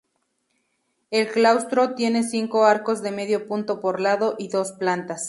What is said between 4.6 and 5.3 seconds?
plantas.